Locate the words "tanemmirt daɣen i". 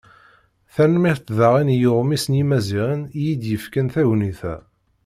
0.73-1.79